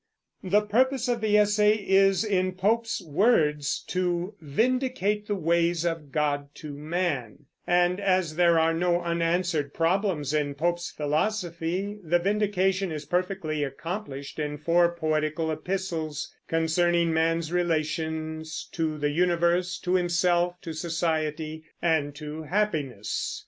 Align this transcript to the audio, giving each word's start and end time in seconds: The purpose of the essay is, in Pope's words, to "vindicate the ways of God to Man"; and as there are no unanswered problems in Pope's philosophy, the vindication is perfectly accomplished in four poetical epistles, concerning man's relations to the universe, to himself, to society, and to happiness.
The 0.43 0.61
purpose 0.61 1.07
of 1.07 1.21
the 1.21 1.37
essay 1.37 1.75
is, 1.75 2.23
in 2.23 2.53
Pope's 2.53 3.03
words, 3.03 3.83
to 3.89 4.33
"vindicate 4.41 5.27
the 5.27 5.35
ways 5.35 5.85
of 5.85 6.11
God 6.11 6.47
to 6.55 6.73
Man"; 6.73 7.45
and 7.67 7.99
as 7.99 8.35
there 8.35 8.57
are 8.57 8.73
no 8.73 9.01
unanswered 9.03 9.75
problems 9.75 10.33
in 10.33 10.55
Pope's 10.55 10.89
philosophy, 10.89 11.99
the 12.03 12.17
vindication 12.17 12.91
is 12.91 13.05
perfectly 13.05 13.63
accomplished 13.63 14.39
in 14.39 14.57
four 14.57 14.91
poetical 14.91 15.51
epistles, 15.51 16.33
concerning 16.47 17.13
man's 17.13 17.51
relations 17.51 18.67
to 18.71 18.97
the 18.97 19.11
universe, 19.11 19.77
to 19.81 19.93
himself, 19.93 20.59
to 20.61 20.73
society, 20.73 21.63
and 21.79 22.15
to 22.15 22.41
happiness. 22.41 23.39